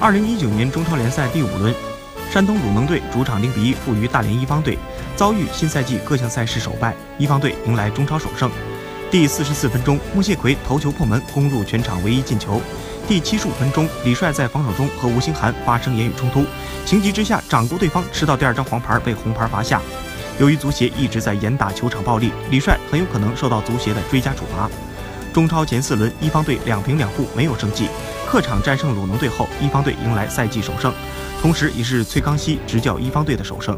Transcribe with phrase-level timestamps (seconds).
[0.00, 1.74] 二零一九年中超联赛第五轮，
[2.30, 4.78] 山东鲁能队主场零比一负于大连一方队，
[5.16, 8.48] 遭遇新赛季各项赛事首败，一方队迎来中超首胜。
[9.10, 12.62] 第四十四分钟，穆谢奎头球破门，攻入全场唯一进球。
[13.08, 16.44] 第七十五分钟，李帅在防守中和吴兴涵发生言语冲突，
[16.86, 19.82] 情急之下掌掴对方，吃到第二张黄牌，被红牌罚下。
[20.38, 24.70] 由于足协一直在严打球场暴力，李帅很有可能受到足协的追加处罚。
[25.32, 27.88] 中超前四轮，一方队两平两负，没有胜绩。
[28.26, 30.92] 客场战胜鲁能队后，一方队迎来赛季首胜，
[31.40, 33.76] 同时也是崔康熙执教一方队的首胜。